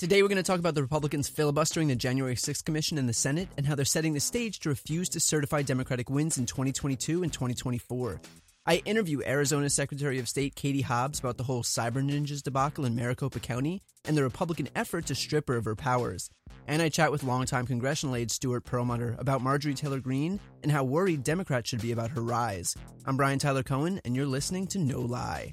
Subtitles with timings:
[0.00, 3.12] Today, we're going to talk about the Republicans filibustering the January 6th Commission in the
[3.12, 7.22] Senate and how they're setting the stage to refuse to certify Democratic wins in 2022
[7.22, 8.18] and 2024.
[8.64, 12.96] I interview Arizona Secretary of State Katie Hobbs about the whole cyber ninjas debacle in
[12.96, 16.30] Maricopa County and the Republican effort to strip her of her powers.
[16.66, 20.82] And I chat with longtime congressional aide Stuart Perelmuter about Marjorie Taylor Greene and how
[20.82, 22.74] worried Democrats should be about her rise.
[23.04, 25.52] I'm Brian Tyler Cohen, and you're listening to No Lie.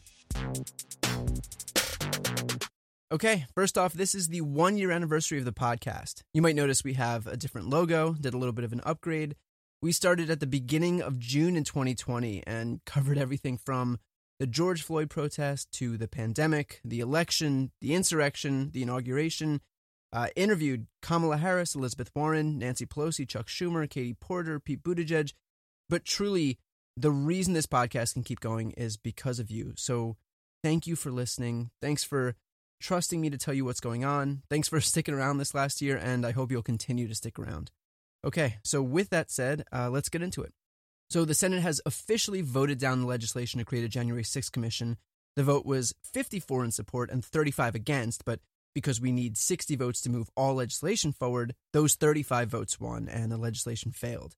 [3.10, 6.24] Okay, first off, this is the one year anniversary of the podcast.
[6.34, 9.38] You might notice we have a different logo, did a little bit of an upgrade.
[9.82, 14.00] We started at the beginning of June in 2020 and covered everything from
[14.40, 19.62] the George Floyd protest to the pandemic, the election, the insurrection, the inauguration.
[20.12, 25.32] Uh, interviewed Kamala Harris, Elizabeth Warren, Nancy Pelosi, Chuck Schumer, Katie Porter, Pete Buttigieg.
[25.88, 26.58] But truly,
[26.98, 29.74] the reason this podcast can keep going is because of you.
[29.78, 30.18] So
[30.62, 31.70] thank you for listening.
[31.82, 32.36] Thanks for
[32.80, 34.44] trusting me to tell you what's going on.
[34.50, 37.72] Thanks for sticking around this last year, and I hope you'll continue to stick around.
[38.26, 40.54] Okay, so with that said, uh, let's get into it.
[41.10, 44.98] So the Senate has officially voted down the legislation to create a January 6th commission.
[45.36, 48.40] The vote was 54 in support and 35 against, but
[48.74, 53.32] because we need 60 votes to move all legislation forward, those 35 votes won and
[53.32, 54.36] the legislation failed.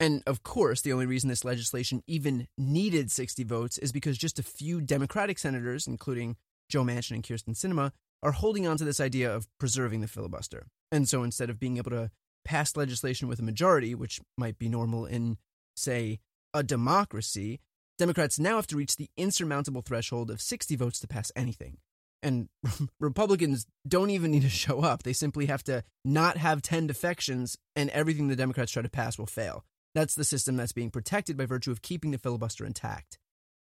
[0.00, 4.38] And of course, the only reason this legislation even needed 60 votes is because just
[4.38, 6.36] a few Democratic senators, including
[6.68, 10.66] Joe Manchin and Kyrsten Sinema, are holding on to this idea of preserving the filibuster.
[10.90, 12.10] And so instead of being able to
[12.44, 15.38] pass legislation with a majority, which might be normal in,
[15.76, 16.18] say,
[16.54, 17.60] a democracy,
[17.98, 21.78] Democrats now have to reach the insurmountable threshold of 60 votes to pass anything.
[22.22, 22.48] And
[23.00, 25.02] Republicans don't even need to show up.
[25.02, 29.18] They simply have to not have 10 defections, and everything the Democrats try to pass
[29.18, 29.64] will fail.
[29.94, 33.18] That's the system that's being protected by virtue of keeping the filibuster intact.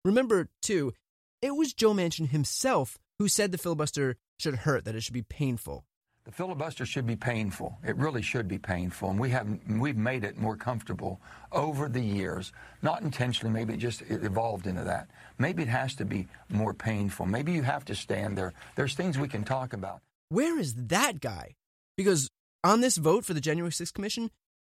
[0.04, 0.92] Remember, too,
[1.42, 5.22] it was Joe Manchin himself who said the filibuster should hurt, that it should be
[5.22, 5.84] painful.
[6.24, 7.78] The filibuster should be painful.
[7.84, 11.20] It really should be painful, and we have we've made it more comfortable
[11.50, 12.52] over the years.
[12.80, 15.08] Not intentionally, maybe it just evolved into that.
[15.38, 17.26] Maybe it has to be more painful.
[17.26, 18.52] Maybe you have to stand there.
[18.76, 20.00] There's things we can talk about.
[20.28, 21.56] Where is that guy?
[21.96, 22.28] Because
[22.62, 24.30] on this vote for the January 6th commission,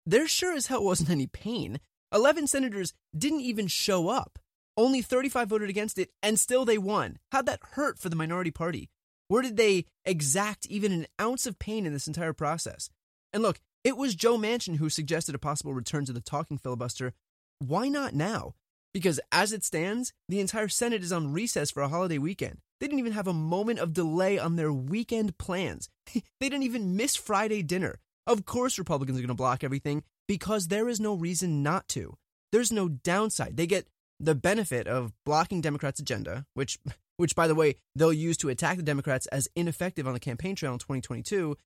[0.06, 1.80] there sure as hell wasn't any pain.
[2.14, 4.38] 11 senators didn't even show up.
[4.78, 7.18] Only 35 voted against it, and still they won.
[7.32, 8.90] How'd that hurt for the minority party?
[9.28, 12.90] Where did they exact even an ounce of pain in this entire process?
[13.34, 17.14] And look, it was Joe Manchin who suggested a possible return to the talking filibuster.
[17.60, 18.54] Why not now?
[18.94, 22.60] Because as it stands, the entire Senate is on recess for a holiday weekend.
[22.80, 25.90] They didn't even have a moment of delay on their weekend plans.
[26.14, 28.00] they didn't even miss Friday dinner.
[28.28, 32.16] Of course, Republicans are going to block everything because there is no reason not to.
[32.52, 33.58] There's no downside.
[33.58, 33.88] They get
[34.20, 36.80] the benefit of blocking Democrats' agenda, which
[37.18, 40.56] which by the way, they'll use to attack the Democrats as ineffective on the campaign
[40.56, 41.58] trail in 2022,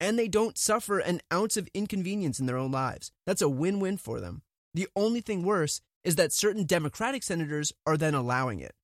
[0.00, 3.10] and they don't suffer an ounce of inconvenience in their own lives.
[3.26, 4.42] That's a win-win for them.
[4.74, 8.74] The only thing worse is that certain Democratic senators are then allowing it.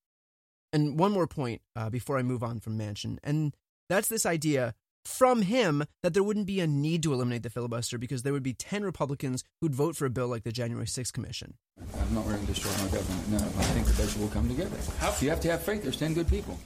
[0.73, 3.55] And one more point uh, before I move on from Manchin, and
[3.91, 4.75] that's this idea
[5.05, 8.43] from him that there wouldn't be a need to eliminate the filibuster because there would
[8.43, 11.55] be 10 Republicans who'd vote for a bill like the January 6th Commission.
[11.79, 13.29] I'm not ready to destroy my government.
[13.29, 14.77] No, I think that they will come together.
[14.99, 15.15] How?
[15.21, 15.83] You have to have faith.
[15.83, 16.59] There's 10 good people.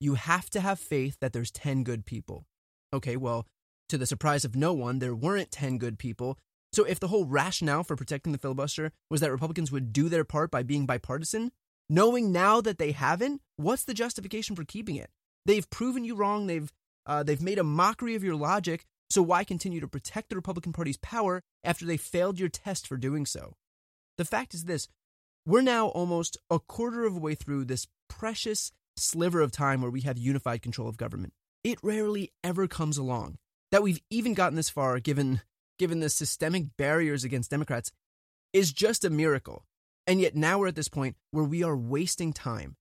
[0.00, 2.46] You have to have faith that there's 10 good people.
[2.92, 3.46] Okay, well,
[3.88, 6.38] to the surprise of no one, there weren't 10 good people.
[6.72, 10.24] So if the whole rationale for protecting the filibuster was that Republicans would do their
[10.24, 11.52] part by being bipartisan,
[11.88, 15.10] knowing now that they haven't, what's the justification for keeping it?
[15.46, 16.46] They've proven you wrong.
[16.46, 16.72] They've
[17.06, 20.72] uh, they've made a mockery of your logic, so why continue to protect the Republican
[20.72, 23.54] Party's power after they failed your test for doing so?
[24.16, 24.88] The fact is this
[25.46, 29.90] we're now almost a quarter of a way through this precious sliver of time where
[29.90, 31.32] we have unified control of government.
[31.62, 33.36] It rarely ever comes along.
[33.70, 35.40] That we've even gotten this far, given,
[35.78, 37.90] given the systemic barriers against Democrats,
[38.52, 39.66] is just a miracle.
[40.06, 42.76] And yet now we're at this point where we are wasting time.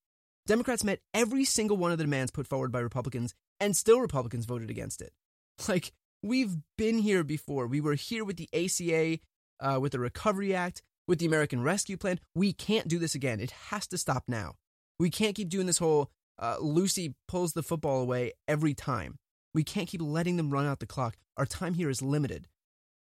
[0.46, 3.34] Democrats met every single one of the demands put forward by Republicans,
[3.64, 5.14] and still Republicans voted against it.
[5.68, 5.94] Like,
[6.24, 7.68] we've been here before.
[7.68, 9.20] We were here with the ACA,
[9.60, 12.20] uh, with the Recovery Act, with the American Rescue Plan.
[12.34, 13.40] We can't do this again.
[13.40, 14.56] It has to stop now.
[15.00, 19.20] We can't keep doing this whole uh, Lucy pulls the football away every time.
[19.54, 21.18] We can't keep letting them run out the clock.
[21.38, 22.48] Our time here is limited.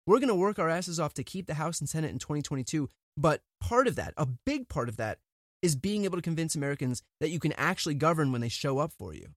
[0.06, 2.88] We're going to work our asses off to keep the House and Senate in 2022,
[3.16, 5.18] but part of that, a big part of that,
[5.62, 8.92] is being able to convince Americans that you can actually govern when they show up
[8.92, 9.28] for you.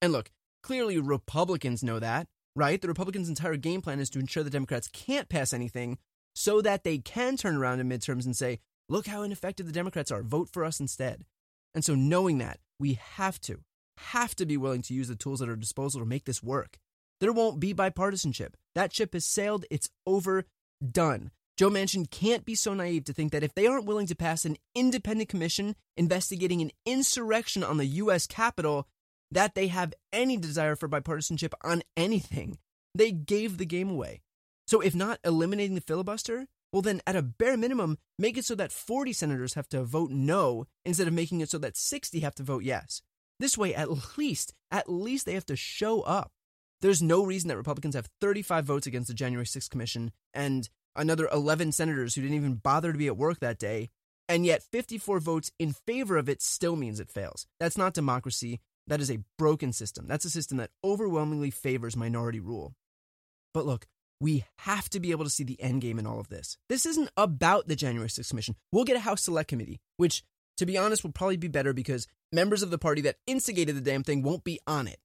[0.00, 0.30] And look,
[0.62, 2.80] clearly Republicans know that, right?
[2.80, 5.98] The Republicans' entire game plan is to ensure the Democrats can't pass anything
[6.34, 10.10] so that they can turn around in midterms and say, look how ineffective the Democrats
[10.10, 11.24] are, vote for us instead.
[11.74, 13.60] And so, knowing that, we have to,
[13.98, 16.78] have to be willing to use the tools at our disposal to make this work.
[17.20, 18.54] There won't be bipartisanship.
[18.74, 20.44] That ship has sailed, it's over,
[20.90, 21.30] done.
[21.56, 24.44] Joe Manchin can't be so naive to think that if they aren't willing to pass
[24.44, 28.28] an independent commission investigating an insurrection on the U.S.
[28.28, 28.86] Capitol,
[29.30, 32.58] that they have any desire for bipartisanship on anything.
[32.94, 34.22] They gave the game away.
[34.66, 38.54] So, if not eliminating the filibuster, well, then at a bare minimum, make it so
[38.56, 42.34] that 40 senators have to vote no instead of making it so that 60 have
[42.34, 43.00] to vote yes.
[43.40, 46.32] This way, at least, at least they have to show up.
[46.80, 51.28] There's no reason that Republicans have 35 votes against the January 6th commission and another
[51.32, 53.90] 11 senators who didn't even bother to be at work that day,
[54.28, 57.46] and yet 54 votes in favor of it still means it fails.
[57.58, 58.60] That's not democracy.
[58.88, 60.06] That is a broken system.
[60.08, 62.74] That's a system that overwhelmingly favors minority rule.
[63.54, 63.86] But look,
[64.20, 66.58] we have to be able to see the end game in all of this.
[66.68, 68.56] This isn't about the January 6th Commission.
[68.72, 70.24] We'll get a House Select Committee, which,
[70.56, 73.80] to be honest, will probably be better because members of the party that instigated the
[73.80, 74.98] damn thing won't be on it.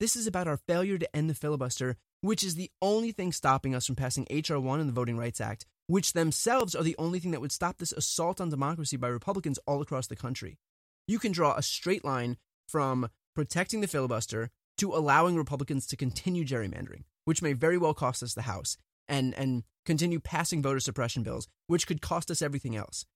[0.00, 3.74] This is about our failure to end the filibuster which is the only thing stopping
[3.74, 4.58] us from passing H.R.
[4.58, 7.78] 1 and the Voting Rights Act, which themselves are the only thing that would stop
[7.78, 10.58] this assault on democracy by Republicans all across the country.
[11.06, 12.36] You can draw a straight line
[12.68, 13.08] from
[13.38, 18.34] protecting the filibuster to allowing Republicans to continue gerrymandering, which may very well cost us
[18.34, 18.76] the House,
[19.06, 23.06] and, and continue passing voter suppression bills, which could cost us everything else.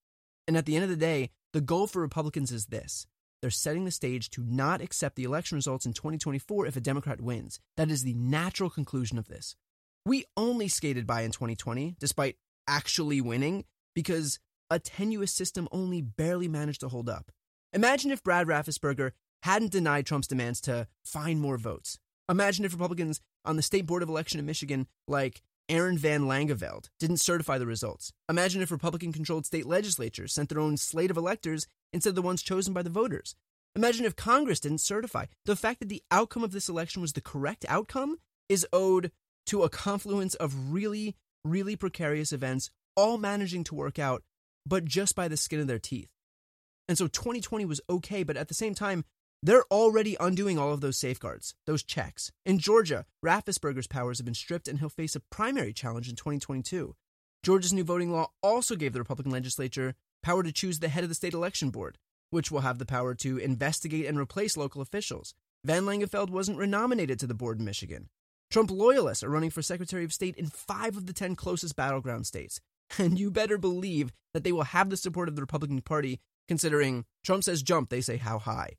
[0.46, 3.08] And at the end of the day, the goal for Republicans is this
[3.40, 7.20] they're setting the stage to not accept the election results in 2024 if a Democrat
[7.20, 7.58] wins.
[7.76, 9.56] That is the natural conclusion of this.
[10.06, 12.36] We only skated by in 2020, despite
[12.68, 14.38] actually winning, because
[14.70, 17.32] a tenuous system only barely managed to hold up.
[17.72, 21.98] Imagine if Brad Raffensperger hadn't denied Trump's demands to find more votes.
[22.28, 26.88] Imagine if Republicans on the State Board of Election in Michigan, like Aaron Van Langeveld,
[26.98, 28.12] didn't certify the results.
[28.28, 32.22] Imagine if Republican controlled state legislatures sent their own slate of electors instead of the
[32.22, 33.34] ones chosen by the voters.
[33.74, 35.26] Imagine if Congress didn't certify.
[35.44, 38.18] The fact that the outcome of this election was the correct outcome
[38.48, 39.10] is owed
[39.46, 44.22] to a confluence of really, really precarious events, all managing to work out,
[44.66, 46.10] but just by the skin of their teeth.
[46.88, 49.04] And so 2020 was okay, but at the same time,
[49.42, 52.30] they're already undoing all of those safeguards, those checks.
[52.46, 56.94] In Georgia, Raffensperger's powers have been stripped and he'll face a primary challenge in 2022.
[57.42, 61.08] Georgia's new voting law also gave the Republican legislature power to choose the head of
[61.08, 61.98] the state election board,
[62.30, 65.34] which will have the power to investigate and replace local officials.
[65.64, 68.08] Van Langeveld wasn't renominated to the board in Michigan.
[68.48, 72.26] Trump loyalists are running for Secretary of State in five of the 10 closest battleground
[72.26, 72.60] states.
[72.98, 77.06] And you better believe that they will have the support of the Republican Party, considering
[77.24, 78.74] Trump says jump, they say how high.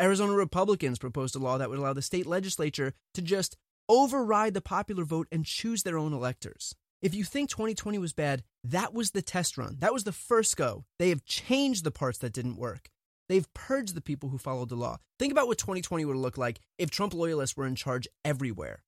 [0.00, 3.56] Arizona Republicans proposed a law that would allow the state legislature to just
[3.88, 6.74] override the popular vote and choose their own electors.
[7.02, 9.76] If you think 2020 was bad, that was the test run.
[9.80, 10.84] That was the first go.
[10.98, 12.88] They have changed the parts that didn't work.
[13.28, 14.98] They've purged the people who followed the law.
[15.18, 18.82] Think about what 2020 would look like if Trump loyalists were in charge everywhere.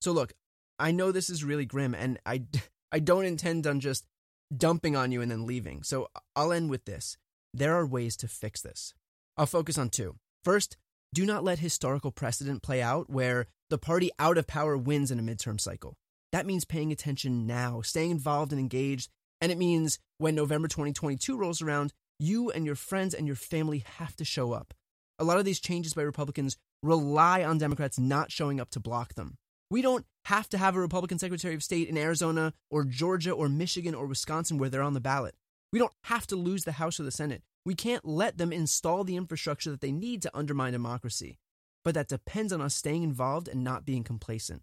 [0.00, 0.34] So, look,
[0.78, 2.42] I know this is really grim, and I,
[2.92, 4.06] I don't intend on just
[4.54, 5.82] dumping on you and then leaving.
[5.82, 7.16] So, I'll end with this.
[7.54, 8.94] There are ways to fix this.
[9.36, 10.16] I'll focus on two.
[10.44, 10.76] First,
[11.14, 15.18] do not let historical precedent play out where the party out of power wins in
[15.18, 15.94] a midterm cycle.
[16.32, 19.10] That means paying attention now, staying involved and engaged.
[19.40, 23.84] And it means when November 2022 rolls around, you and your friends and your family
[23.98, 24.74] have to show up.
[25.18, 29.14] A lot of these changes by Republicans rely on Democrats not showing up to block
[29.14, 29.36] them.
[29.70, 33.48] We don't have to have a Republican Secretary of State in Arizona or Georgia or
[33.48, 35.34] Michigan or Wisconsin where they're on the ballot.
[35.72, 37.42] We don't have to lose the House or the Senate.
[37.64, 41.38] We can't let them install the infrastructure that they need to undermine democracy.
[41.84, 44.62] But that depends on us staying involved and not being complacent.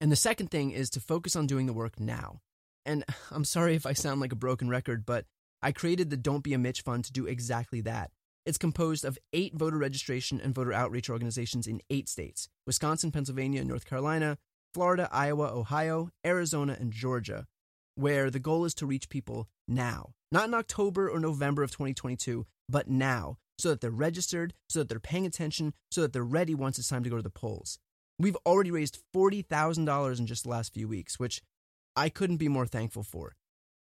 [0.00, 2.40] And the second thing is to focus on doing the work now.
[2.84, 5.24] And I'm sorry if I sound like a broken record, but
[5.62, 8.10] I created the Don't Be a Mitch Fund to do exactly that.
[8.44, 13.64] It's composed of eight voter registration and voter outreach organizations in eight states Wisconsin, Pennsylvania,
[13.64, 14.38] North Carolina,
[14.74, 17.46] Florida, Iowa, Ohio, Arizona, and Georgia,
[17.94, 20.14] where the goal is to reach people now.
[20.30, 24.88] Not in October or November of 2022, but now, so that they're registered, so that
[24.88, 27.78] they're paying attention, so that they're ready once it's time to go to the polls.
[28.18, 31.42] We've already raised $40,000 in just the last few weeks, which
[31.96, 33.34] I couldn't be more thankful for.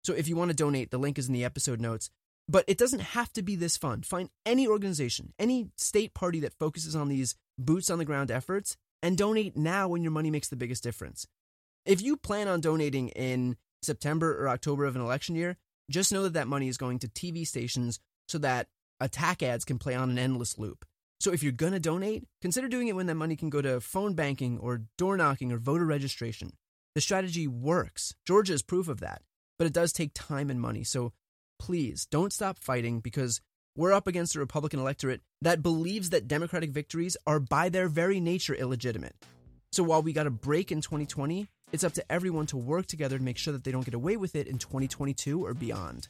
[0.03, 2.11] So if you want to donate, the link is in the episode notes.
[2.47, 4.05] But it doesn't have to be this fund.
[4.05, 8.77] Find any organization, any state party that focuses on these boots on the ground efforts
[9.03, 11.27] and donate now when your money makes the biggest difference.
[11.87, 15.57] If you plan on donating in September or October of an election year,
[15.91, 18.69] just know that that money is going to TV stations so that
[19.01, 20.85] attack ads can play on an endless loop.
[21.21, 23.81] So if you're going to donate, consider doing it when that money can go to
[23.81, 26.53] phone banking or door knocking or voter registration.
[26.95, 28.15] The strategy works.
[28.27, 29.23] Georgia is proof of that.
[29.59, 30.85] But it does take time and money.
[30.85, 31.13] So
[31.59, 33.41] please don't stop fighting because
[33.77, 38.21] we're up against a Republican electorate that believes that Democratic victories are by their very
[38.21, 39.15] nature illegitimate.
[39.73, 43.19] So while we got a break in 2020, it's up to everyone to work together
[43.19, 46.07] to make sure that they don't get away with it in 2022 or beyond.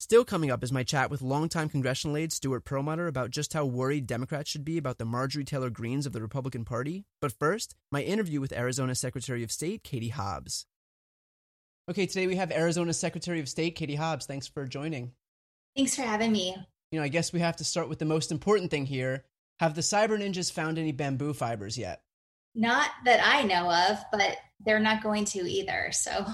[0.00, 3.64] Still coming up is my chat with longtime congressional aide Stuart Perelmuter about just how
[3.64, 7.04] worried Democrats should be about the Marjorie Taylor Greens of the Republican Party.
[7.20, 10.66] But first, my interview with Arizona Secretary of State Katie Hobbs.
[11.88, 14.26] Okay, today we have Arizona Secretary of State Katie Hobbs.
[14.26, 15.12] Thanks for joining.
[15.76, 16.56] Thanks for having me.
[16.90, 19.24] You know, I guess we have to start with the most important thing here.
[19.60, 22.02] Have the cyber ninjas found any bamboo fibers yet?
[22.56, 25.90] Not that I know of, but they're not going to either.
[25.92, 26.26] So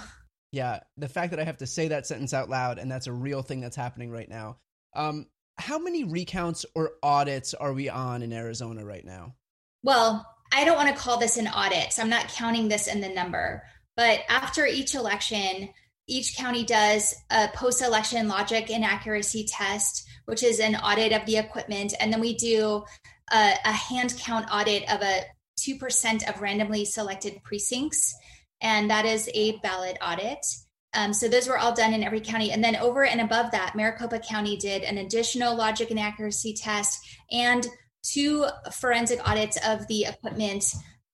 [0.52, 3.12] Yeah, the fact that I have to say that sentence out loud and that's a
[3.12, 4.58] real thing that's happening right now.
[4.94, 5.26] Um,
[5.56, 9.34] how many recounts or audits are we on in Arizona right now?
[9.82, 13.00] Well, I don't want to call this an audit, so I'm not counting this in
[13.00, 13.62] the number.
[13.96, 15.70] But after each election,
[16.06, 21.24] each county does a post election logic and accuracy test, which is an audit of
[21.26, 21.94] the equipment.
[21.98, 22.84] And then we do
[23.32, 25.22] a, a hand count audit of a
[25.66, 28.14] 2% of randomly selected precincts
[28.62, 30.46] and that is a ballot audit.
[30.94, 32.52] Um, so those were all done in every county.
[32.52, 36.98] And then over and above that, Maricopa County did an additional logic and accuracy test
[37.30, 37.66] and
[38.02, 40.64] two forensic audits of the equipment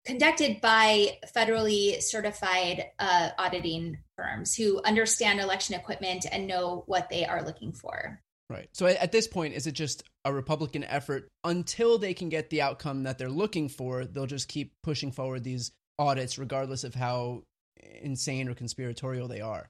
[0.04, 7.24] conducted by federally certified uh, auditing firms who understand election equipment and know what they
[7.24, 8.20] are looking for.
[8.50, 8.68] Right.
[8.72, 12.62] So at this point, is it just a Republican effort until they can get the
[12.62, 14.06] outcome that they're looking for?
[14.06, 17.42] They'll just keep pushing forward these audits, regardless of how
[18.00, 19.68] insane or conspiratorial they are.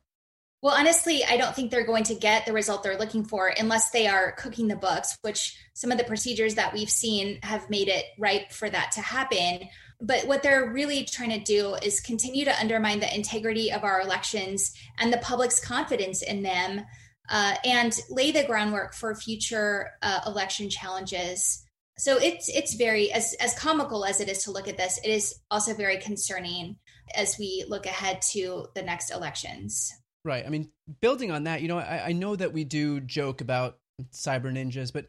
[0.60, 3.90] Well, honestly, I don't think they're going to get the result they're looking for unless
[3.90, 7.88] they are cooking the books, which some of the procedures that we've seen have made
[7.88, 9.68] it ripe for that to happen.
[10.00, 14.00] But what they're really trying to do is continue to undermine the integrity of our
[14.00, 16.84] elections and the public's confidence in them
[17.28, 21.64] uh, and lay the groundwork for future uh, election challenges.
[21.98, 25.08] So it's it's very as as comical as it is to look at this it
[25.08, 26.76] is also very concerning
[27.14, 29.92] as we look ahead to the next elections.
[30.24, 30.46] Right.
[30.46, 30.70] I mean
[31.00, 33.78] building on that you know i, I know that we do joke about
[34.12, 35.06] cyber ninjas but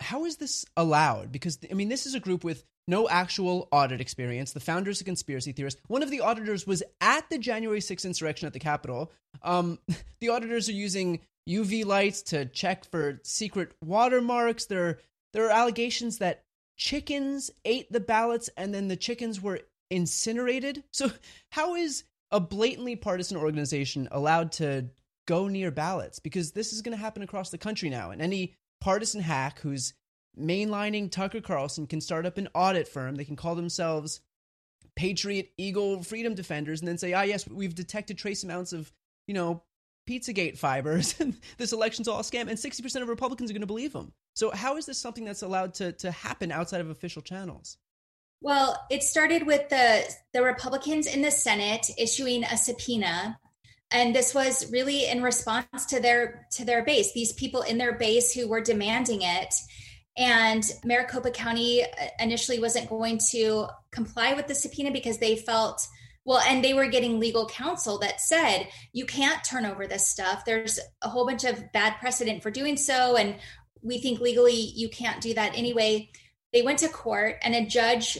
[0.00, 1.30] how is this allowed?
[1.30, 4.52] Because i mean this is a group with no actual audit experience.
[4.52, 5.80] The founders a conspiracy theorist.
[5.88, 9.12] one of the auditors was at the january 6th insurrection at the capitol.
[9.42, 9.78] Um,
[10.20, 14.98] the auditors are using uv lights to check for secret watermarks they're
[15.32, 16.44] there are allegations that
[16.76, 19.60] chickens ate the ballots and then the chickens were
[19.90, 20.84] incinerated.
[20.92, 21.10] So,
[21.50, 24.86] how is a blatantly partisan organization allowed to
[25.26, 26.18] go near ballots?
[26.18, 28.10] Because this is going to happen across the country now.
[28.10, 29.94] And any partisan hack who's
[30.38, 33.16] mainlining Tucker Carlson can start up an audit firm.
[33.16, 34.20] They can call themselves
[34.96, 38.92] Patriot Eagle Freedom Defenders and then say, ah, yes, we've detected trace amounts of,
[39.26, 39.62] you know,
[40.08, 41.14] Pizzagate fibers
[41.58, 42.48] this election's all a scam.
[42.48, 44.12] And 60% of Republicans are going to believe them.
[44.34, 47.78] So, how is this something that's allowed to, to happen outside of official channels?
[48.40, 53.38] Well, it started with the, the Republicans in the Senate issuing a subpoena.
[53.90, 57.96] And this was really in response to their to their base, these people in their
[57.96, 59.54] base who were demanding it.
[60.16, 61.86] And Maricopa County uh,
[62.18, 65.86] initially wasn't going to comply with the subpoena because they felt
[66.26, 70.44] well, and they were getting legal counsel that said, you can't turn over this stuff.
[70.44, 73.16] There's a whole bunch of bad precedent for doing so.
[73.16, 73.36] And
[73.80, 76.10] we think legally you can't do that anyway.
[76.52, 78.18] They went to court and a judge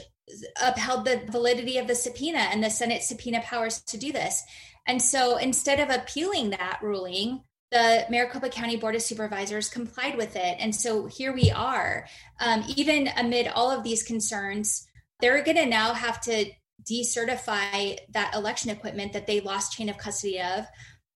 [0.63, 4.41] upheld the validity of the subpoena and the Senate subpoena powers to do this.
[4.87, 10.37] And so instead of appealing that ruling, the Maricopa County Board of Supervisors complied with
[10.37, 10.57] it.
[10.61, 12.07] And so here we are.
[12.39, 14.87] Um, even amid all of these concerns,
[15.19, 16.53] they're going to now have to
[16.85, 20.67] decertify that election equipment that they lost chain of custody of.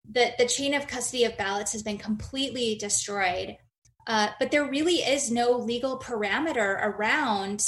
[0.09, 3.57] The, the chain of custody of ballots has been completely destroyed.
[4.07, 7.63] Uh, but there really is no legal parameter around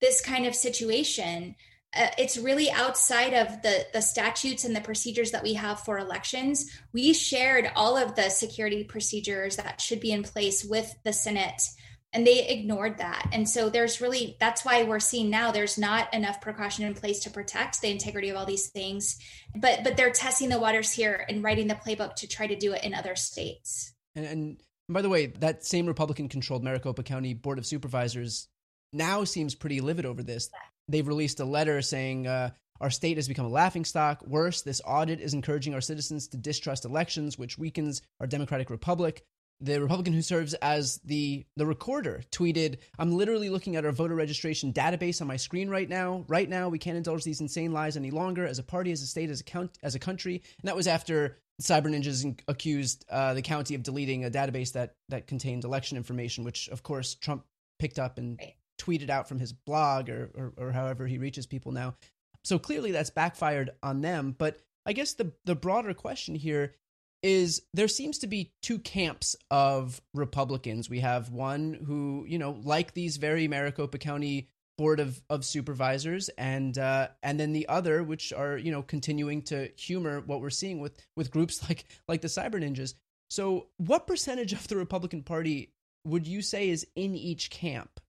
[0.00, 1.54] this kind of situation.
[1.94, 5.98] Uh, it's really outside of the the statutes and the procedures that we have for
[5.98, 6.70] elections.
[6.92, 11.62] We shared all of the security procedures that should be in place with the Senate
[12.12, 16.12] and they ignored that and so there's really that's why we're seeing now there's not
[16.14, 19.18] enough precaution in place to protect the integrity of all these things
[19.54, 22.72] but but they're testing the waters here and writing the playbook to try to do
[22.72, 27.34] it in other states and, and by the way that same republican controlled maricopa county
[27.34, 28.48] board of supervisors
[28.92, 30.50] now seems pretty livid over this.
[30.88, 32.50] They've released a letter saying uh,
[32.80, 34.26] our state has become a laughingstock.
[34.26, 39.24] Worse, this audit is encouraging our citizens to distrust elections, which weakens our democratic republic.
[39.60, 44.14] The Republican who serves as the the recorder tweeted, "I'm literally looking at our voter
[44.14, 46.24] registration database on my screen right now.
[46.28, 48.46] Right now, we can't indulge these insane lies any longer.
[48.46, 50.86] As a party, as a state, as a count, as a country." And that was
[50.86, 55.96] after Cyber Ninjas accused uh, the county of deleting a database that that contained election
[55.96, 57.44] information, which of course Trump
[57.80, 58.40] picked up and
[58.78, 61.96] tweeted out from his blog or, or, or however he reaches people now.
[62.44, 64.36] So clearly that's backfired on them.
[64.38, 66.74] But I guess the the broader question here
[67.22, 70.88] is there seems to be two camps of Republicans.
[70.88, 76.30] We have one who, you know, like these very Maricopa County board of, of supervisors
[76.38, 80.50] and uh, and then the other which are you know continuing to humor what we're
[80.50, 82.94] seeing with with groups like like the cyber ninjas
[83.28, 85.72] so what percentage of the republican party
[86.04, 88.00] would you say is in each camp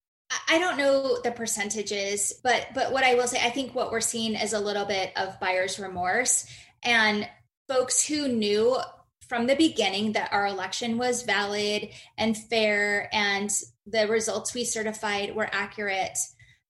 [0.48, 4.00] I don't know the percentages, but but what I will say, I think what we're
[4.00, 6.46] seeing is a little bit of buyer's remorse
[6.84, 7.28] and
[7.68, 8.78] folks who knew
[9.30, 13.52] from the beginning that our election was valid and fair and
[13.86, 16.18] the results we certified were accurate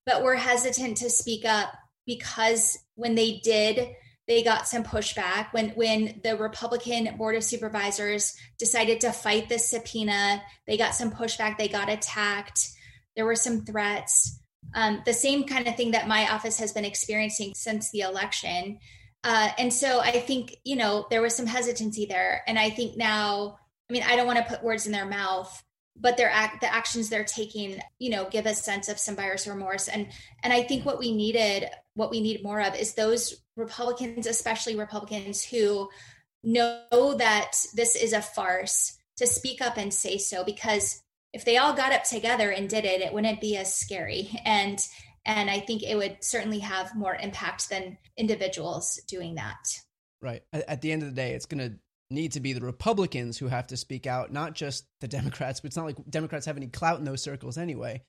[0.06, 1.70] but were hesitant to speak up
[2.06, 3.96] because when they did
[4.30, 5.52] they got some pushback.
[5.54, 11.12] When when the republican board of supervisors decided to fight the subpoena they got some
[11.12, 12.70] pushback they got attacked.
[13.16, 14.40] There were some threats.
[14.76, 18.78] Um, the same kind of thing that my office has been experiencing since the election
[19.24, 22.42] uh, and so i think you know there was some hesitancy there.
[22.48, 23.58] And i think now
[23.90, 25.64] i mean i don't want to put words in their mouth
[26.02, 29.48] but their act the actions they're taking you know give a sense of some buyer's
[29.48, 29.88] remorse.
[29.88, 30.08] And
[30.44, 34.76] and i think what we needed what we need more of is those republicans especially
[34.76, 35.90] republicans who
[36.44, 41.02] know that this is a farce to speak up and say so because
[41.34, 44.40] if they all got up together and did it it wouldn't be as scary.
[44.46, 44.80] And
[45.30, 49.60] and i think it would certainly have more impact than individuals doing that
[50.22, 51.80] right at the end of the day it's going to
[52.12, 55.60] need to be the Republicans who have to speak out, not just the Democrats.
[55.60, 58.04] But it's not like Democrats have any clout in those circles anyway.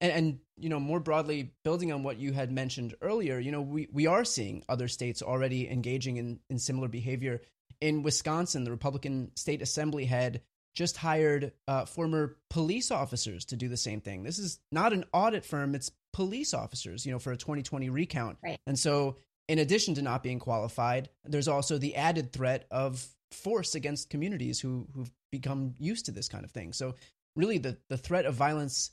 [0.00, 3.62] And, and you know, more broadly, building on what you had mentioned earlier, you know,
[3.62, 7.42] we, we are seeing other states already engaging in, in similar behavior.
[7.80, 10.42] In Wisconsin, the Republican state assembly head
[10.74, 14.24] just hired uh, former police officers to do the same thing.
[14.24, 18.38] This is not an audit firm; it's police officers, you know, for a 2020 recount.
[18.42, 18.58] Right.
[18.66, 19.16] And so,
[19.48, 24.60] in addition to not being qualified, there's also the added threat of force against communities
[24.60, 26.72] who who've become used to this kind of thing.
[26.72, 26.94] So
[27.36, 28.92] really the the threat of violence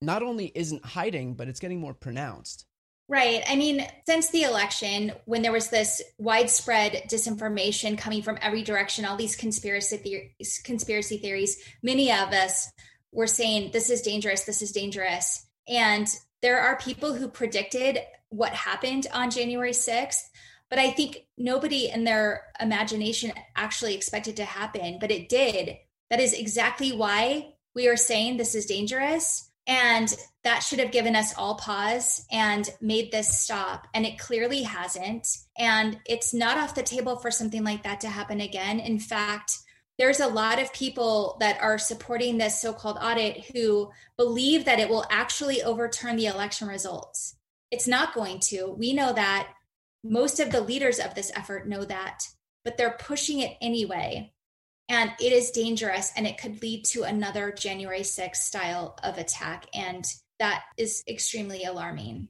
[0.00, 2.66] not only isn't hiding, but it's getting more pronounced.
[3.06, 3.42] Right.
[3.46, 9.04] I mean, since the election, when there was this widespread disinformation coming from every direction,
[9.04, 12.72] all these conspiracy theories, conspiracy theories, many of us
[13.12, 15.46] were saying this is dangerous, this is dangerous.
[15.68, 16.08] And
[16.44, 20.20] there are people who predicted what happened on January 6th
[20.70, 25.76] but I think nobody in their imagination actually expected to happen, but it did.
[26.10, 29.50] That is exactly why we are saying this is dangerous.
[29.68, 33.86] And that should have given us all pause and made this stop.
[33.94, 35.28] And it clearly hasn't.
[35.56, 38.80] And it's not off the table for something like that to happen again.
[38.80, 39.56] In fact,
[39.98, 44.80] there's a lot of people that are supporting this so called audit who believe that
[44.80, 47.36] it will actually overturn the election results.
[47.70, 48.74] It's not going to.
[48.76, 49.48] We know that
[50.02, 52.24] most of the leaders of this effort know that,
[52.64, 54.32] but they're pushing it anyway.
[54.88, 59.66] And it is dangerous and it could lead to another January 6th style of attack.
[59.72, 60.04] And
[60.38, 62.28] that is extremely alarming.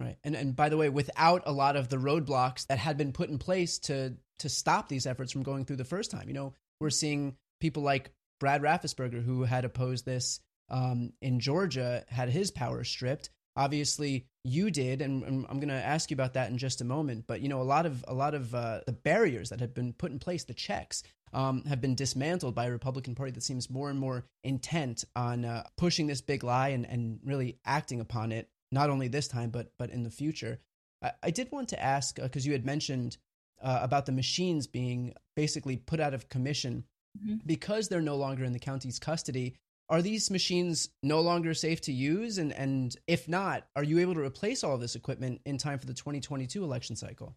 [0.00, 0.16] Right.
[0.24, 3.30] And and by the way, without a lot of the roadblocks that had been put
[3.30, 6.28] in place to to stop these efforts from going through the first time.
[6.28, 12.04] You know, we're seeing people like Brad Raffensperger, who had opposed this um, in Georgia,
[12.08, 13.30] had his power stripped.
[13.56, 17.24] Obviously you did and, i'm going to ask you about that in just a moment
[17.26, 19.94] but you know a lot of a lot of uh, the barriers that have been
[19.94, 23.70] put in place the checks um, have been dismantled by a republican party that seems
[23.70, 28.32] more and more intent on uh, pushing this big lie and, and really acting upon
[28.32, 30.60] it not only this time but but in the future.
[31.00, 33.16] I, I did want to ask because uh, you had mentioned
[33.64, 36.84] uh, about the machines being basically put out of commission
[37.18, 37.36] mm-hmm.
[37.46, 39.56] because they're no longer in the county's custody.
[39.88, 42.38] Are these machines no longer safe to use?
[42.38, 45.78] And and if not are you able to replace all of this equipment in time
[45.78, 47.36] for the 2022 election cycle?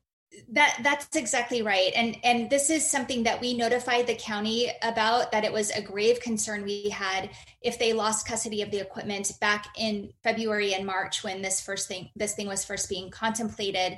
[0.49, 1.91] That that's exactly right.
[1.95, 5.81] And and this is something that we notified the county about that it was a
[5.81, 7.29] grave concern we had
[7.61, 11.87] if they lost custody of the equipment back in february and march when this first
[11.87, 13.97] thing this thing was first being contemplated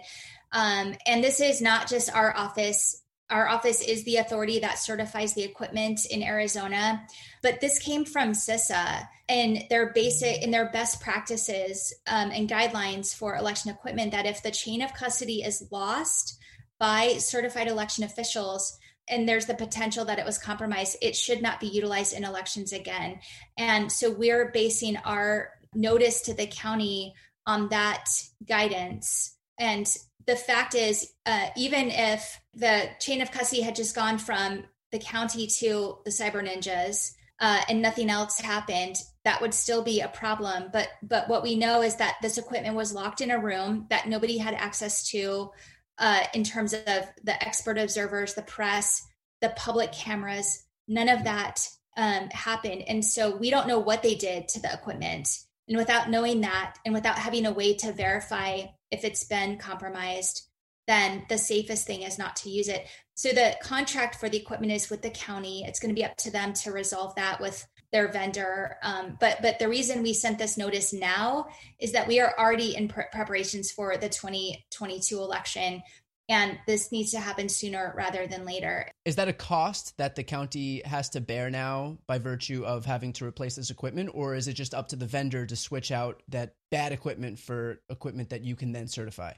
[0.52, 5.36] um, and this is not just our office our office is the authority that certifies
[5.36, 7.06] the equipment in Arizona,
[7.44, 13.14] but this came from CISA and their basic and their best practices um, and guidelines
[13.14, 14.12] for election equipment.
[14.12, 16.40] That if the chain of custody is lost
[16.80, 18.76] by certified election officials,
[19.08, 22.74] and there's the potential that it was compromised, it should not be utilized in elections
[22.74, 23.20] again.
[23.58, 27.14] And so we're basing our notice to the county
[27.46, 28.06] on that
[28.48, 29.36] guidance.
[29.60, 29.88] And
[30.30, 35.00] the fact is, uh, even if the chain of custody had just gone from the
[35.00, 40.08] county to the cyber ninjas uh, and nothing else happened, that would still be a
[40.08, 40.70] problem.
[40.72, 44.08] But but what we know is that this equipment was locked in a room that
[44.08, 45.50] nobody had access to.
[45.98, 49.06] Uh, in terms of the expert observers, the press,
[49.42, 52.84] the public cameras, none of that um, happened.
[52.88, 55.28] And so we don't know what they did to the equipment.
[55.68, 60.48] And without knowing that, and without having a way to verify if it's been compromised,
[60.88, 62.88] then the safest thing is not to use it.
[63.14, 65.64] So the contract for the equipment is with the county.
[65.68, 68.78] It's going to be up to them to resolve that with their vendor.
[68.82, 71.48] Um, but but the reason we sent this notice now
[71.80, 75.82] is that we are already in preparations for the 2022 election
[76.30, 78.90] and this needs to happen sooner rather than later.
[79.04, 83.14] Is that a cost that the county has to bear now by virtue of having
[83.14, 86.22] to replace this equipment, or is it just up to the vendor to switch out
[86.30, 89.34] that bad equipment for equipment that you can then certify?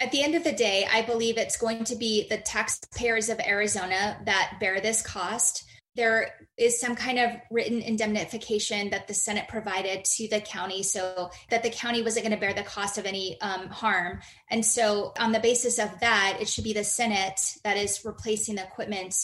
[0.00, 3.38] At the end of the day, I believe it's going to be the taxpayers of
[3.38, 9.46] Arizona that bear this cost there is some kind of written indemnification that the Senate
[9.48, 13.04] provided to the county so that the county wasn't going to bear the cost of
[13.04, 14.20] any um, harm.
[14.50, 18.54] And so, on the basis of that, it should be the Senate that is replacing
[18.54, 19.14] the equipment.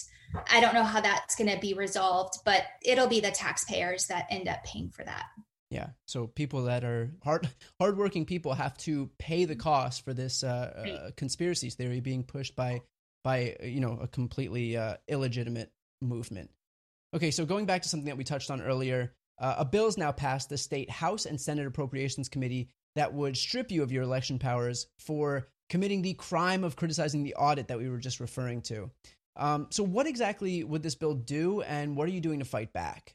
[0.50, 4.26] I don't know how that's going to be resolved, but it'll be the taxpayers that
[4.30, 5.24] end up paying for that.
[5.70, 5.88] Yeah.
[6.06, 7.48] So people that are hard
[7.80, 12.56] hardworking people have to pay the cost for this uh, uh, conspiracy theory being pushed
[12.56, 12.82] by
[13.22, 16.50] by you know a completely uh, illegitimate movement.
[17.14, 19.96] Okay, so going back to something that we touched on earlier, uh, a bill is
[19.96, 24.02] now passed the state House and Senate Appropriations Committee that would strip you of your
[24.02, 28.60] election powers for committing the crime of criticizing the audit that we were just referring
[28.62, 28.90] to.
[29.36, 32.72] Um, so, what exactly would this bill do, and what are you doing to fight
[32.72, 33.14] back?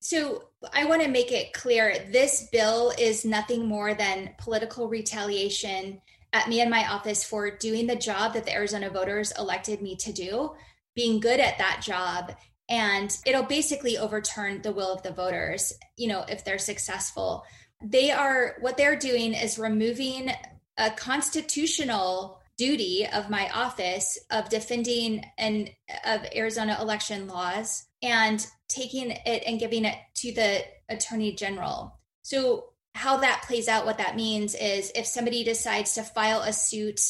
[0.00, 6.00] So, I want to make it clear this bill is nothing more than political retaliation
[6.32, 9.96] at me and my office for doing the job that the Arizona voters elected me
[9.96, 10.52] to do,
[10.94, 12.34] being good at that job,
[12.74, 17.44] and it'll basically overturn the will of the voters you know if they're successful
[17.80, 20.30] they are what they're doing is removing
[20.76, 25.70] a constitutional duty of my office of defending and
[26.04, 31.98] of Arizona election laws and taking it and giving it to the attorney general.
[32.22, 36.52] So how that plays out what that means is if somebody decides to file a
[36.52, 37.00] suit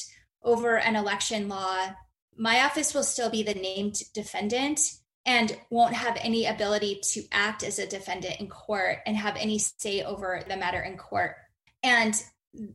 [0.42, 1.94] over an election law,
[2.36, 4.80] my office will still be the named defendant
[5.26, 9.58] and won't have any ability to act as a defendant in court and have any
[9.58, 11.36] say over the matter in court.
[11.82, 12.14] And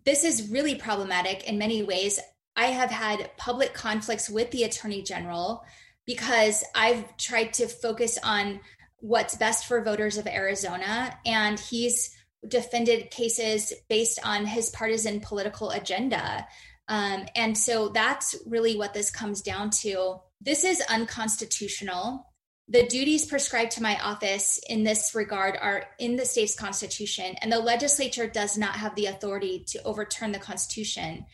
[0.05, 2.19] this is really problematic in many ways.
[2.55, 5.63] I have had public conflicts with the attorney general
[6.05, 8.59] because I've tried to focus on
[8.97, 11.15] what's best for voters of Arizona.
[11.25, 12.15] And he's
[12.47, 16.47] defended cases based on his partisan political agenda.
[16.87, 20.19] Um, and so that's really what this comes down to.
[20.41, 22.25] This is unconstitutional
[22.69, 27.51] the duties prescribed to my office in this regard are in the state's constitution, and
[27.51, 31.25] the legislature does not have the authority to overturn the constitution.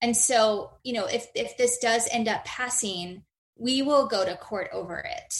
[0.00, 3.24] And so, you know, if if this does end up passing,
[3.56, 5.34] we will go to court over it.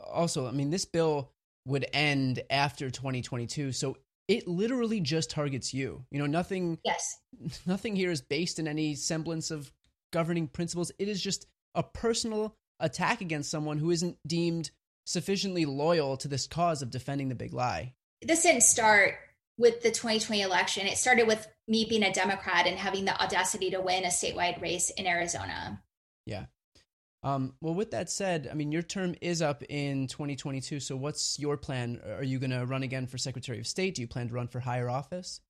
[0.00, 1.32] Also, I mean, this bill
[1.66, 3.96] would end after 2022, so
[4.28, 6.04] it literally just targets you.
[6.12, 6.78] You know, nothing.
[6.84, 7.18] Yes.
[7.66, 9.72] Nothing here is based in any semblance of
[10.12, 10.92] governing principles.
[10.98, 14.70] It is just a personal attack against someone who isn't deemed
[15.04, 17.94] sufficiently loyal to this cause of defending the big lie.
[18.22, 19.14] This didn't start
[19.58, 20.86] with the 2020 election.
[20.86, 24.60] It started with me being a Democrat and having the audacity to win a statewide
[24.60, 25.82] race in Arizona.
[26.26, 26.46] Yeah.
[27.22, 30.80] Um, well, with that said, I mean, your term is up in 2022.
[30.80, 32.00] So, what's your plan?
[32.06, 33.96] Are you going to run again for Secretary of State?
[33.96, 35.40] Do you plan to run for higher office?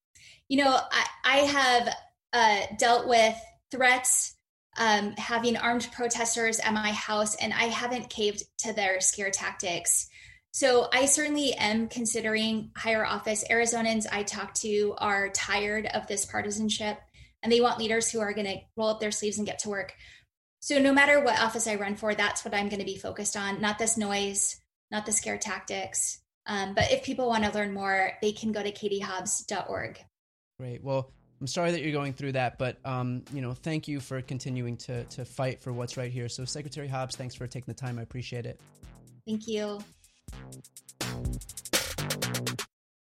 [0.48, 1.96] You know, I, I have
[2.32, 3.36] uh, dealt with
[3.70, 4.35] threats
[4.78, 10.08] um, having armed protesters at my house, and I haven't caved to their scare tactics.
[10.52, 13.44] So I certainly am considering higher office.
[13.50, 16.98] Arizonans I talk to are tired of this partisanship,
[17.42, 19.68] and they want leaders who are going to roll up their sleeves and get to
[19.68, 19.94] work.
[20.60, 23.36] So no matter what office I run for, that's what I'm going to be focused
[23.36, 23.60] on.
[23.60, 24.58] Not this noise,
[24.90, 26.20] not the scare tactics.
[26.46, 30.00] Um, but if people want to learn more, they can go to katiehobbs.org.
[30.58, 30.82] Great.
[30.82, 34.22] Well, I'm sorry that you're going through that, but um, you know, thank you for
[34.22, 36.28] continuing to to fight for what's right here.
[36.28, 37.98] So, Secretary Hobbs, thanks for taking the time.
[37.98, 38.60] I appreciate it.
[39.26, 39.80] Thank you.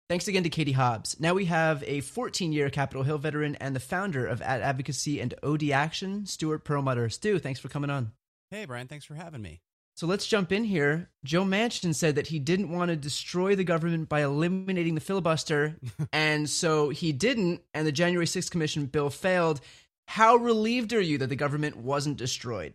[0.09, 1.19] Thanks again to Katie Hobbs.
[1.19, 5.21] Now we have a 14 year Capitol Hill veteran and the founder of Ad Advocacy
[5.21, 7.11] and OD Action, Stuart Perelmuter.
[7.11, 8.13] Stu, thanks for coming on.
[8.51, 9.61] Hey, Brian, thanks for having me.
[9.97, 11.09] So let's jump in here.
[11.25, 15.77] Joe Manchin said that he didn't want to destroy the government by eliminating the filibuster,
[16.13, 19.61] and so he didn't, and the January 6th Commission bill failed.
[20.09, 22.75] How relieved are you that the government wasn't destroyed?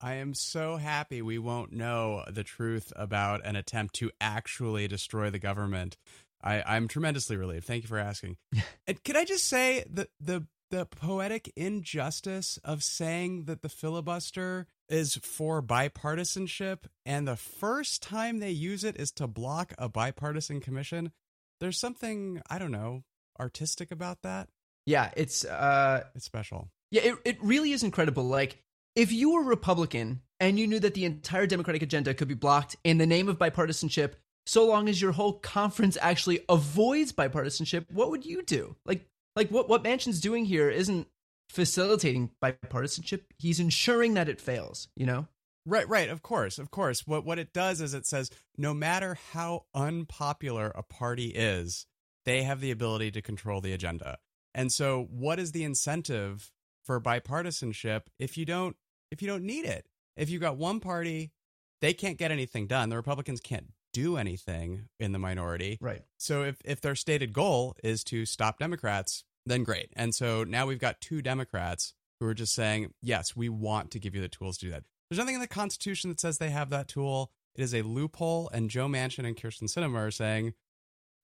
[0.00, 5.30] I am so happy we won't know the truth about an attempt to actually destroy
[5.30, 5.96] the government.
[6.42, 7.64] I, I'm tremendously relieved.
[7.64, 8.36] Thank you for asking.
[8.86, 14.66] and could I just say that the the poetic injustice of saying that the filibuster
[14.88, 20.60] is for bipartisanship and the first time they use it is to block a bipartisan
[20.60, 21.12] commission?
[21.60, 23.04] There's something, I don't know,
[23.40, 24.48] artistic about that.
[24.84, 26.68] Yeah, it's uh It's special.
[26.90, 28.24] yeah, it it really is incredible.
[28.24, 28.62] Like
[28.94, 32.76] if you were Republican and you knew that the entire Democratic agenda could be blocked
[32.84, 34.12] in the name of bipartisanship,
[34.46, 38.76] so long as your whole conference actually avoids bipartisanship, what would you do?
[38.84, 41.08] Like like what what Manchin's doing here isn't
[41.48, 43.22] facilitating bipartisanship.
[43.38, 45.26] He's ensuring that it fails, you know?
[45.64, 47.06] Right, right, of course, of course.
[47.06, 51.86] What what it does is it says no matter how unpopular a party is,
[52.24, 54.18] they have the ability to control the agenda.
[54.54, 56.52] And so what is the incentive
[56.84, 58.76] for bipartisanship if you don't
[59.10, 59.86] if you don't need it?
[60.16, 61.32] If you've got one party,
[61.80, 62.88] they can't get anything done.
[62.88, 65.78] The Republicans can't do anything in the minority.
[65.80, 66.02] Right.
[66.16, 69.90] So if if their stated goal is to stop Democrats, then great.
[69.96, 73.98] And so now we've got two Democrats who are just saying, "Yes, we want to
[74.00, 76.50] give you the tools to do that." There's nothing in the Constitution that says they
[76.50, 77.30] have that tool.
[77.54, 80.54] It is a loophole, and Joe Manchin and Kyrsten Sinema are saying,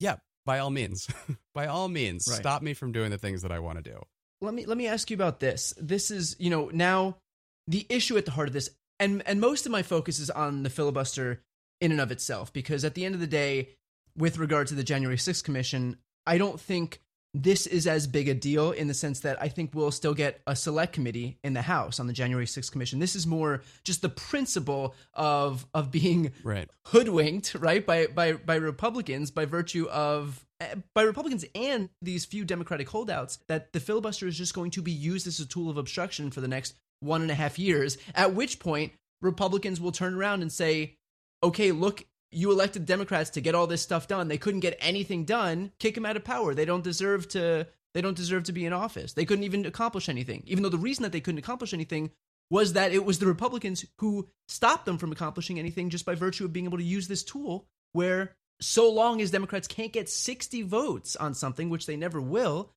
[0.01, 1.07] "Yeah, by all means,
[1.55, 2.39] by all means, Right.
[2.39, 4.01] stop me from doing the things that I want to do."
[4.41, 5.73] let me let me ask you about this.
[5.77, 7.17] This is, you know, now
[7.69, 10.63] the issue at the heart of this, and and most of my focus is on
[10.65, 11.43] the filibuster
[11.81, 13.71] in and of itself, because at the end of the day,
[14.17, 17.01] with regard to the January 6th commission, I don't think
[17.35, 20.43] this is as big a deal in the sense that I think we'll still get
[20.47, 22.99] a select committee in the House on the January 6th commission.
[22.99, 26.69] This is more just the principle of of being Right.
[26.89, 30.45] hoodwinked, right, by by by Republicans by virtue of
[30.95, 34.93] by Republicans and these few Democratic holdouts that the filibuster is just going to be
[34.93, 37.99] used as a tool of obstruction for the next one and a half years.
[38.15, 38.93] At which point,
[39.23, 40.97] Republicans will turn around and say,
[41.43, 44.29] "Okay, look." You elected Democrats to get all this stuff done.
[44.29, 45.73] They couldn't get anything done.
[45.79, 46.55] Kick them out of power.
[46.55, 47.67] They don't deserve to.
[47.95, 49.13] They don't deserve to be in office.
[49.13, 50.43] They couldn't even accomplish anything.
[50.47, 52.11] Even though the reason that they couldn't accomplish anything
[52.51, 56.45] was that it was the Republicans who stopped them from accomplishing anything just by virtue
[56.45, 60.63] of being able to use this tool where so long as Democrats can't get 60
[60.63, 62.73] votes on something, which they never will,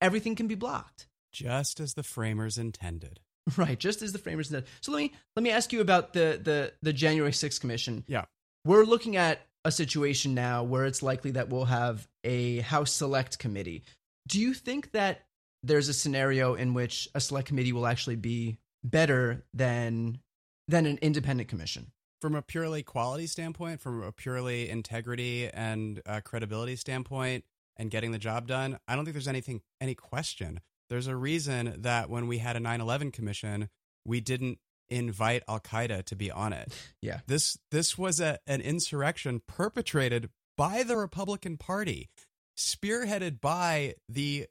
[0.00, 1.06] everything can be blocked.
[1.32, 3.20] Just as the framers intended.
[3.56, 4.66] Right, just as the framers did.
[4.80, 8.04] So let me let me ask you about the the the January 6th commission.
[8.06, 8.26] Yeah.
[8.64, 13.38] We're looking at a situation now where it's likely that we'll have a House Select
[13.38, 13.84] Committee.
[14.28, 15.22] Do you think that
[15.62, 20.20] there's a scenario in which a select committee will actually be better than
[20.68, 21.90] than an independent commission?
[22.20, 27.44] from a purely quality standpoint, from a purely integrity and uh, credibility standpoint,
[27.76, 30.60] and getting the job done, I don't think there's anything any question.
[30.90, 33.70] There's a reason that when we had a 9/11 commission,
[34.04, 34.58] we didn't
[34.90, 36.72] invite Al Qaeda to be on it.
[37.00, 37.20] Yeah.
[37.26, 42.10] This this was a, an insurrection perpetrated by the Republican Party,
[42.56, 44.46] spearheaded by the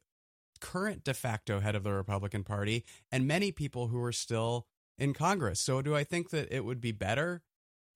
[0.59, 5.13] current de facto head of the Republican Party and many people who are still in
[5.13, 5.59] Congress.
[5.59, 7.41] So do I think that it would be better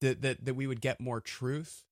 [0.01, 1.83] that that, that we would get more truth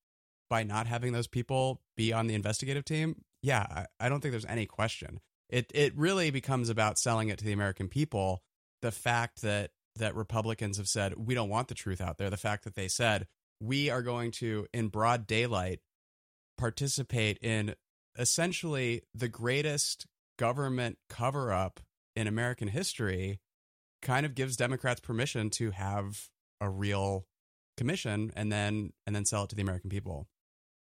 [0.50, 3.24] by not having those people be on the investigative team?
[3.42, 5.20] Yeah, I, I don't think there's any question.
[5.50, 8.44] It it really becomes about selling it to the American people.
[8.82, 12.30] The fact that that Republicans have said we don't want the truth out there.
[12.30, 13.28] The fact that they said
[13.60, 15.80] we are going to in broad daylight
[16.58, 17.76] participate in
[18.18, 21.80] essentially the greatest government cover up
[22.16, 23.40] in American history
[24.02, 27.26] kind of gives Democrats permission to have a real
[27.78, 30.28] commission and then and then sell it to the American people.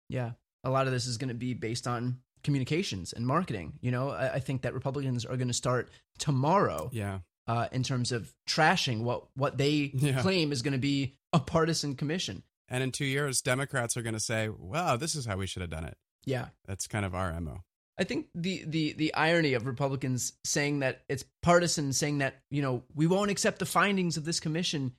[0.08, 0.32] Yeah.
[0.64, 3.74] A lot of this is going to be based on communications and marketing.
[3.80, 7.20] You know, I, I think that Republicans are going to start tomorrow Yeah.
[7.46, 10.20] Uh, in terms of trashing what what they Yeah.
[10.22, 12.42] claim is going to be a partisan commission.
[12.68, 15.62] And in 2 years Democrats are going to say, "Wow, this is how we should
[15.62, 16.48] have done it." Yeah.
[16.66, 17.62] That's kind of our MO.
[17.98, 22.62] I think the the the irony of Republicans saying that it's partisan, saying that you
[22.62, 24.92] know we won't accept the findings of this commission.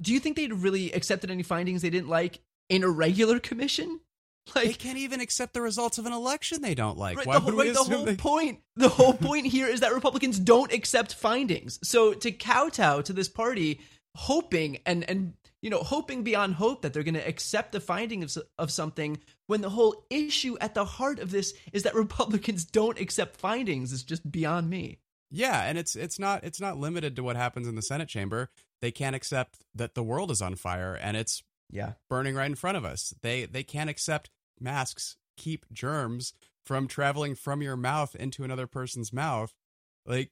[0.00, 4.00] Do you think they'd really accepted any findings they didn't like in a regular commission?
[4.54, 7.16] they can't even accept the results of an election they don't like.
[7.18, 9.80] Right, Why the, whole, would we the whole they- point the whole point here is
[9.80, 11.78] that Republicans don't accept findings.
[11.82, 13.80] So to kowtow to this party,
[14.14, 18.22] hoping and and you know hoping beyond hope that they're going to accept the finding
[18.22, 22.64] of, of something when the whole issue at the heart of this is that Republicans
[22.64, 24.98] don't accept findings is just beyond me.
[25.30, 28.50] Yeah, and it's it's not it's not limited to what happens in the Senate chamber.
[28.80, 31.94] They can't accept that the world is on fire and it's Yeah.
[32.08, 33.12] burning right in front of us.
[33.22, 39.12] They they can't accept masks keep germs from traveling from your mouth into another person's
[39.12, 39.54] mouth.
[40.04, 40.30] Like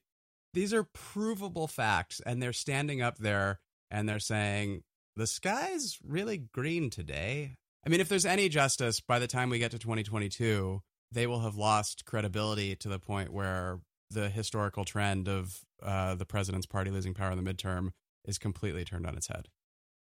[0.53, 3.59] these are provable facts and they're standing up there
[3.89, 4.83] and they're saying
[5.15, 7.55] the sky's really green today.
[7.85, 11.39] I mean, if there's any justice by the time we get to 2022, they will
[11.39, 13.79] have lost credibility to the point where
[14.11, 17.91] the historical trend of uh, the president's party losing power in the midterm
[18.25, 19.47] is completely turned on its head.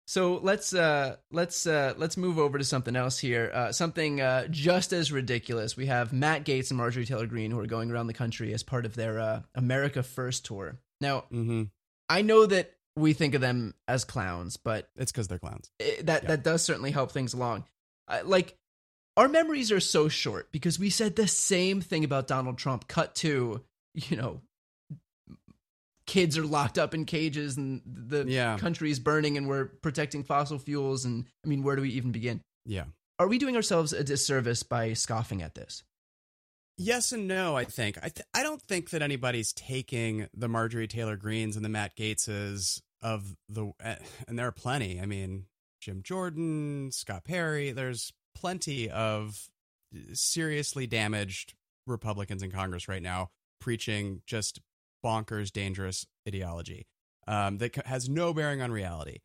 [0.09, 3.51] So let's uh, let's uh, let's move over to something else here.
[3.53, 5.77] Uh, something uh, just as ridiculous.
[5.77, 8.63] We have Matt Gaetz and Marjorie Taylor Greene who are going around the country as
[8.63, 10.79] part of their uh, America First tour.
[11.03, 11.65] Now, Mm-hmm.
[12.09, 15.71] I know that we think of them as clowns, but It's because they're clowns.
[15.79, 16.29] it, that Yeah.
[16.31, 17.65] that does certainly help things along.
[18.09, 18.57] Uh, like
[19.19, 22.89] our memories are so short because we said the same thing about Donald Trump.
[22.89, 24.41] Cut to you know,
[26.09, 28.57] kids are locked up in cages and the Yeah.
[28.83, 31.05] is burning and we're protecting fossil fuels.
[31.05, 32.41] And I mean, where do we even begin?
[32.65, 32.87] Yeah.
[33.21, 35.85] Are we doing ourselves a disservice by scoffing at this?
[36.77, 37.99] Yes and no, I think.
[37.99, 41.97] I, th- I don't think that anybody's taking the Marjorie Taylor Greenes and the Matt
[41.97, 45.01] Gaetzes of the, eh, and there are plenty.
[45.01, 45.47] I mean,
[45.81, 49.49] Jim Jordan, Scott Perry, there's plenty of
[50.13, 51.55] seriously damaged
[51.87, 54.61] Republicans in Congress right now preaching just
[55.09, 56.87] bonkers, dangerous ideology
[57.27, 59.19] um, that has no bearing on reality.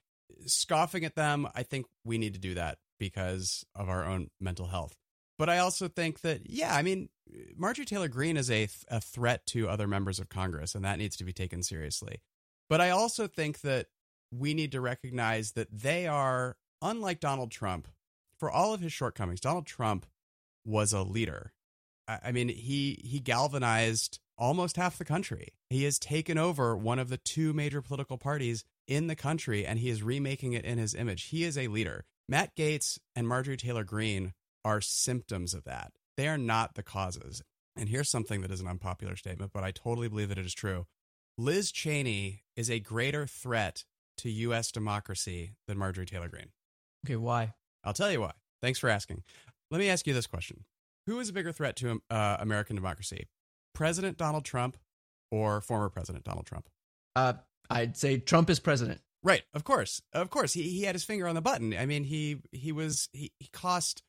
[0.46, 4.68] Scoffing at them, I think we need to do that because of our own mental
[4.68, 4.96] health.
[5.38, 7.10] But I also think that, yeah, I mean,
[7.58, 11.00] Marjorie Taylor Greene is a, th- a threat to other members of Congress, and that
[11.00, 12.22] needs to be taken seriously.
[12.70, 13.88] But I also think that
[14.32, 17.88] we need to recognize that they are, unlike Donald Trump,
[18.40, 20.06] for all of his shortcomings, Donald Trump
[20.66, 21.54] was a leader.
[22.08, 25.54] I I mean, he he galvanized almost half the country.
[25.70, 29.80] He has taken over one of the two major political parties in the country, and
[29.80, 31.26] he is remaking it in his image.
[31.26, 32.06] He is a leader.
[32.28, 34.34] Matt Gaetz and Marjorie Taylor Greene
[34.66, 35.92] are symptoms of that.
[36.18, 37.42] They are not the causes.
[37.76, 40.54] And here's something that is an unpopular statement, but I totally believe that it is
[40.54, 40.86] true.
[41.38, 43.84] Liz Cheney is a greater threat
[44.18, 44.72] to U.S.
[44.72, 46.52] democracy than Marjorie Taylor Greene.
[47.06, 47.56] Okay, why?
[47.84, 48.34] I'll tell you why.
[48.62, 49.24] Thanks for asking.
[49.72, 50.66] Let me ask you this question
[51.08, 53.28] Who is a bigger threat to uh, American democracy?
[53.74, 54.78] President Donald Trump
[55.32, 56.70] or former President Donald Trump?
[57.16, 57.34] Uh,
[57.70, 59.02] I'd say Trump is president.
[59.24, 60.52] Right, of course, of course.
[60.54, 61.74] He he had his finger on the button.
[61.74, 64.04] I mean, he he was he, he cost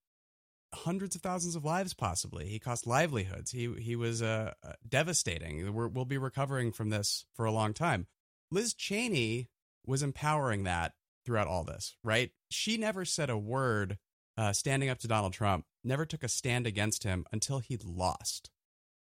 [0.75, 2.49] hundreds of thousands of lives, possibly.
[2.49, 3.53] He cost livelihoods.
[3.53, 5.73] He he was uh, uh, devastating.
[5.73, 8.09] We're, we'll be recovering from this for a long time.
[8.51, 9.49] Liz Cheney
[9.87, 12.31] was empowering that throughout all this, right?
[12.51, 13.99] She never said a word
[14.37, 15.65] uh, standing up to Donald Trump.
[15.83, 18.51] Never took a stand against him until he lost,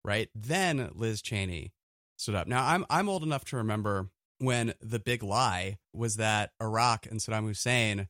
[0.03, 0.29] right?
[0.35, 1.73] Then Liz Cheney
[2.17, 2.47] stood up.
[2.47, 4.09] Now I'm I'm old enough to remember
[4.39, 8.07] when the big lie was that Iraq and Saddam Hussein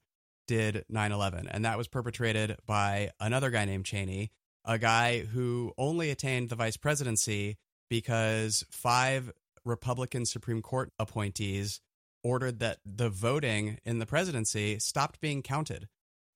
[0.48, 4.32] did 9/11 and that was perpetrated by another guy named Cheney,
[4.66, 7.58] a guy who only attained the vice presidency
[7.90, 9.32] because five
[9.66, 11.82] Republican Supreme Court appointees
[12.24, 15.88] ordered that the voting in the presidency stopped being counted.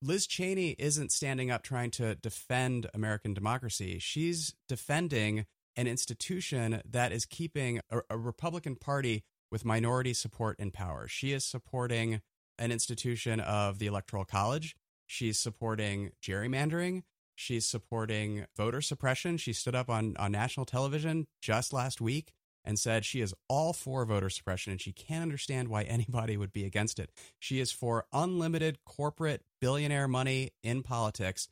[0.03, 3.99] Liz Cheney isn't standing up trying to defend American democracy.
[3.99, 10.71] She's defending an institution that is keeping a, a Republican Party with minority support in
[10.71, 11.07] power.
[11.07, 12.21] She is supporting
[12.57, 14.75] an institution of the Electoral College.
[15.05, 17.03] She's supporting gerrymandering.
[17.35, 19.37] She's supporting voter suppression.
[19.37, 22.33] She stood up on, on national television just last week
[22.63, 26.54] and said she is all for voter suppression and she can't understand why anybody would
[26.54, 27.12] be against it.
[27.39, 31.47] She is for unlimited corporate billionaire money in politics.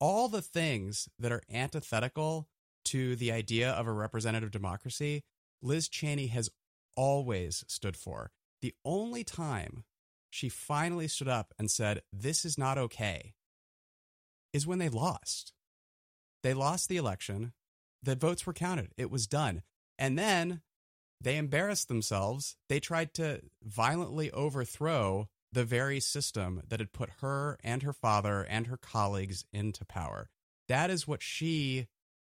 [0.00, 2.48] All the things that are antithetical
[2.86, 5.22] to the idea of a representative democracy,
[5.62, 6.50] Liz Cheney has
[6.96, 8.30] always stood for.
[8.60, 9.84] The only time
[10.30, 13.34] she finally stood up and said, This is not okay,
[14.52, 15.52] is when they lost.
[16.42, 17.52] They lost the election.
[18.02, 18.92] The votes were counted.
[18.96, 19.62] It was done.
[20.02, 20.62] And then
[21.20, 22.56] they embarrassed themselves.
[22.68, 28.42] They tried to violently overthrow the very system that had put her and her father
[28.42, 30.28] and her colleagues into power.
[30.66, 31.86] That is what she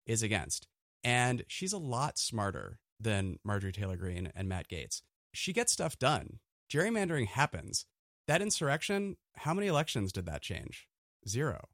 [0.06, 0.66] is against.
[1.04, 5.02] And she's a lot smarter than Marjorie Taylor Greene and Matt Gaetz.
[5.34, 6.38] She gets stuff done.
[6.72, 7.84] Gerrymandering happens.
[8.28, 10.88] That insurrection, how many elections did that change?
[11.28, 11.68] Zero.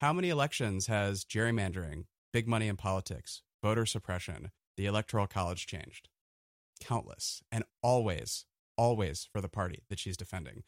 [0.00, 6.08] How many elections has gerrymandering, big money in politics, voter suppression, the electoral college changed?
[6.80, 8.44] Countless, and always,
[8.76, 10.62] always for the party that she's defending.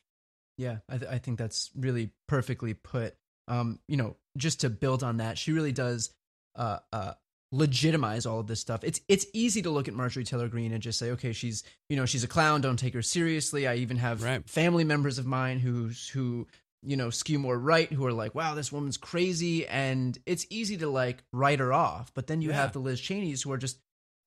[0.57, 3.15] Yeah, I, th- I think that's really perfectly put.
[3.47, 6.11] Um, you know, just to build on that, she really does
[6.57, 7.13] uh, uh,
[7.53, 8.85] legitimize all of this stuff.
[8.85, 11.97] It's it's easy to look at Marjorie Taylor Greene and just say, okay, she's you
[11.97, 12.61] know she's a clown.
[12.61, 13.67] Don't take her seriously.
[13.67, 14.49] I even have Right.
[14.49, 16.47] family members of mine who who
[16.83, 20.77] you know skew more right who are like, wow, this woman's crazy, and it's easy
[20.79, 22.13] to like write her off.
[22.15, 22.57] But then you Yeah.
[22.57, 23.79] have the Liz Cheneys who are just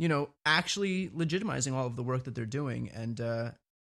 [0.02, 3.52] you know actually legitimizing all of the work that they're doing, and uh,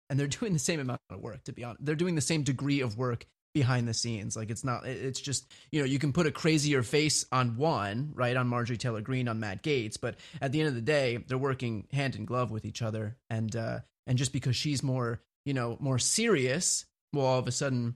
[0.09, 1.43] and they're doing the same amount of work.
[1.43, 4.35] To be honest, they're doing the same degree of work behind the scenes.
[4.35, 4.87] Like it's not.
[4.87, 8.77] It's just you know you can put a crazier face on one, right, on Marjorie
[8.77, 12.15] Taylor Greene, on Matt Gaetz, but at the end of the day, they're working hand
[12.15, 13.15] in glove with each other.
[13.29, 17.53] And uh, and just because she's more you know more serious, well, all of a
[17.53, 17.95] sudden.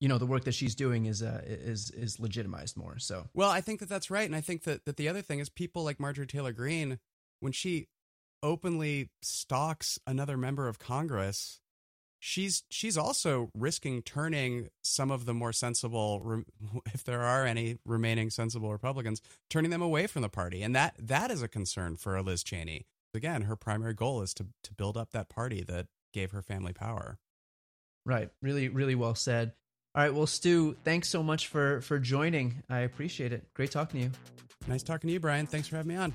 [0.00, 2.98] You know the work that she's doing is uh, is is legitimized more.
[2.98, 5.38] So Well, I think that that's right, and I think that that the other thing
[5.38, 6.98] is people like Marjorie Taylor Greene,
[7.42, 7.88] when she
[8.42, 11.60] openly stalks another member of Congress,
[12.20, 16.44] she's she's also risking turning some of the more sensible,
[16.94, 19.20] if there are any remaining sensible Republicans,
[19.50, 22.86] turning them away from the party, and that that is a concern for Liz Cheney.
[23.12, 26.72] Again, her primary goal is to to build up that party that gave her family
[26.72, 27.18] power.
[28.06, 28.30] Right.
[28.40, 29.52] Really, really well said.
[29.94, 30.14] All right.
[30.14, 32.62] Well, Stu, thanks so much for for joining.
[32.70, 33.52] I appreciate it.
[33.52, 34.12] Great talking to you.
[34.68, 35.46] Nice talking to you, Brian.
[35.46, 36.14] Thanks for having me on.